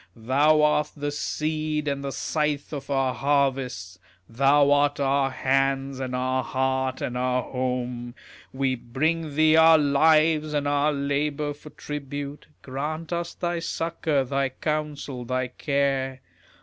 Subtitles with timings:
[0.15, 6.15] Thou art the Seed and the Scythe of our harvests, Thou art our Hands and
[6.15, 8.15] our Heart and our Home.
[8.51, 14.49] We bring thee our lives and our labours for tribute, Grant us thy succour, thy
[14.49, 16.21] counsel, thy care.